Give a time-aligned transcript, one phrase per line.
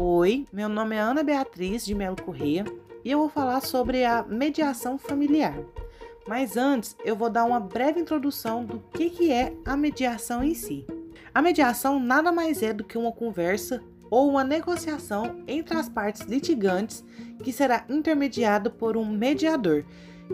[0.00, 2.64] Oi, meu nome é Ana Beatriz de Melo Correia
[3.04, 5.58] e eu vou falar sobre a mediação familiar.
[6.24, 10.54] Mas antes, eu vou dar uma breve introdução do que, que é a mediação em
[10.54, 10.86] si.
[11.34, 16.22] A mediação nada mais é do que uma conversa ou uma negociação entre as partes
[16.22, 17.04] litigantes
[17.42, 19.84] que será intermediado por um mediador,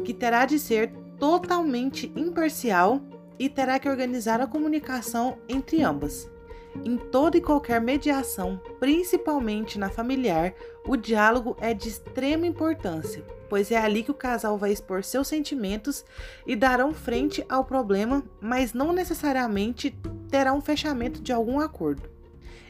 [0.04, 3.00] que terá de ser totalmente imparcial
[3.38, 6.33] e terá que organizar a comunicação entre ambas.
[6.82, 10.54] Em toda e qualquer mediação, principalmente na familiar,
[10.86, 15.28] o diálogo é de extrema importância, pois é ali que o casal vai expor seus
[15.28, 16.04] sentimentos
[16.46, 19.96] e darão frente ao problema, mas não necessariamente
[20.28, 22.02] terá um fechamento de algum acordo.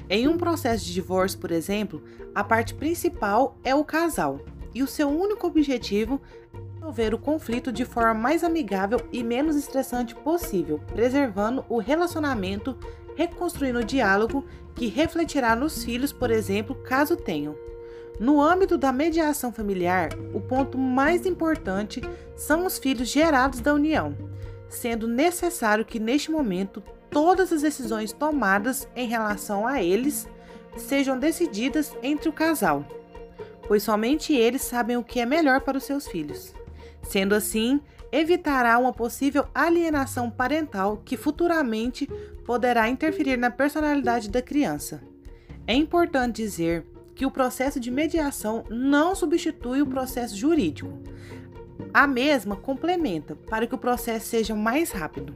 [0.09, 2.03] Em um processo de divórcio, por exemplo,
[2.35, 4.41] a parte principal é o casal,
[4.75, 6.21] e o seu único objetivo
[6.53, 12.77] é resolver o conflito de forma mais amigável e menos estressante possível, preservando o relacionamento
[13.15, 17.57] reconstruindo o diálogo que refletirá nos filhos, por exemplo, caso tenham.
[18.19, 22.01] No âmbito da mediação familiar, o ponto mais importante
[22.37, 24.17] são os filhos gerados da união,
[24.69, 30.29] sendo necessário que neste momento todas as decisões tomadas em relação a eles
[30.77, 32.85] sejam decididas entre o casal,
[33.67, 36.53] pois somente eles sabem o que é melhor para os seus filhos.
[37.05, 42.07] Sendo assim, evitará uma possível alienação parental que futuramente
[42.45, 45.03] poderá interferir na personalidade da criança.
[45.67, 50.91] É importante dizer que o processo de mediação não substitui o processo jurídico.
[51.93, 55.35] A mesma complementa para que o processo seja mais rápido.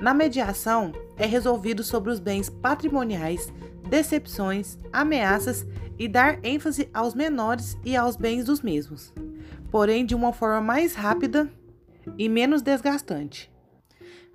[0.00, 3.52] Na mediação, é resolvido sobre os bens patrimoniais,
[3.88, 5.66] decepções, ameaças
[5.98, 9.12] e dar ênfase aos menores e aos bens dos mesmos,
[9.72, 11.50] porém de uma forma mais rápida
[12.18, 13.50] e menos desgastante.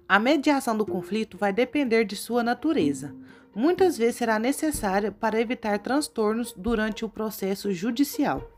[0.09, 3.13] A mediação do conflito vai depender de sua natureza.
[3.53, 8.49] Muitas vezes será necessária para evitar transtornos durante o processo judicial.